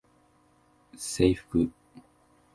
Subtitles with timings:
[1.01, 1.69] 制服